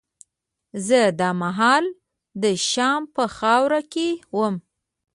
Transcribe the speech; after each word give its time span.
زه 0.87 0.99
دا 1.19 1.29
مهال 1.41 1.85
د 2.41 2.43
شام 2.69 3.01
په 3.15 3.23
خاوره 3.37 3.81
کې 3.93 4.09
وم. 4.37 4.55